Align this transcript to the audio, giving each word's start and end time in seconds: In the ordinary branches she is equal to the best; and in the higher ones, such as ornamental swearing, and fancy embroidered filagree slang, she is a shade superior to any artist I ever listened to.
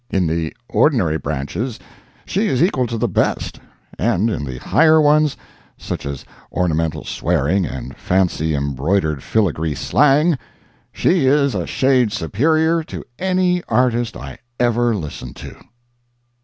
In 0.09 0.25
the 0.25 0.51
ordinary 0.67 1.19
branches 1.19 1.77
she 2.25 2.47
is 2.47 2.63
equal 2.63 2.87
to 2.87 2.97
the 2.97 3.07
best; 3.07 3.59
and 3.99 4.31
in 4.31 4.45
the 4.45 4.57
higher 4.57 4.99
ones, 4.99 5.37
such 5.77 6.07
as 6.07 6.25
ornamental 6.51 7.03
swearing, 7.05 7.67
and 7.67 7.95
fancy 7.95 8.55
embroidered 8.55 9.21
filagree 9.21 9.75
slang, 9.77 10.39
she 10.91 11.27
is 11.27 11.53
a 11.53 11.67
shade 11.67 12.11
superior 12.11 12.83
to 12.85 13.03
any 13.19 13.61
artist 13.69 14.17
I 14.17 14.39
ever 14.59 14.95
listened 14.95 15.35
to. 15.35 15.55